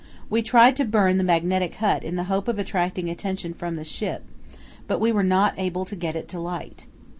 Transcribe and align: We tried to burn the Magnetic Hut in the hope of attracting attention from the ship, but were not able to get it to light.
We 0.31 0.41
tried 0.41 0.75
to 0.77 0.83
burn 0.85 1.19
the 1.19 1.23
Magnetic 1.23 1.75
Hut 1.75 2.03
in 2.03 2.15
the 2.15 2.23
hope 2.23 2.47
of 2.47 2.57
attracting 2.57 3.07
attention 3.07 3.53
from 3.53 3.75
the 3.75 3.83
ship, 3.83 4.23
but 4.87 4.99
were 4.99 5.21
not 5.21 5.53
able 5.59 5.85
to 5.85 5.95
get 5.95 6.15
it 6.15 6.27
to 6.29 6.39
light. 6.39 6.87